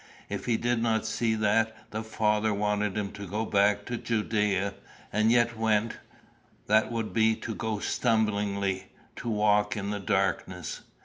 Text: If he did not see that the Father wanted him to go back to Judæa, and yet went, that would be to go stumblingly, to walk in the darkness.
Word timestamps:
If 0.29 0.45
he 0.47 0.57
did 0.57 0.81
not 0.81 1.05
see 1.05 1.35
that 1.35 1.75
the 1.91 2.01
Father 2.01 2.55
wanted 2.55 2.97
him 2.97 3.11
to 3.11 3.27
go 3.27 3.45
back 3.45 3.85
to 3.85 3.99
Judæa, 3.99 4.73
and 5.13 5.31
yet 5.31 5.55
went, 5.55 5.97
that 6.65 6.91
would 6.91 7.13
be 7.13 7.35
to 7.35 7.53
go 7.53 7.77
stumblingly, 7.77 8.87
to 9.17 9.29
walk 9.29 9.77
in 9.77 9.91
the 9.91 9.99
darkness. 9.99 10.81